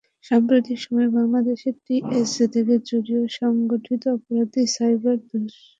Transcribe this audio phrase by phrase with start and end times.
[0.25, 2.23] সাম্প্রতিক সময়ে বাংলাদেশে এটিএম
[2.53, 5.67] থেকে চুরিও সংগঠিত অপরাধী সাইবার দস্যুদের কাজ।